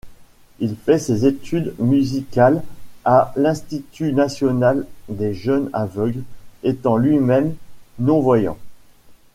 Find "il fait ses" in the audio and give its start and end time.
0.57-1.27